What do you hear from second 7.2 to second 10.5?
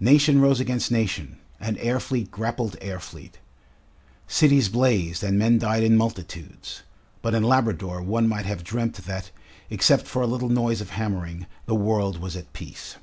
but in Labrador one might have dreamt that, except for a little